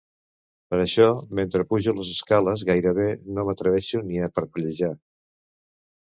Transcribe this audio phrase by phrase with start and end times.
[0.73, 1.05] Per això
[1.39, 3.07] mentre pujo les escales gairebé
[3.37, 4.93] no m'atreveixo ni a parpellejar.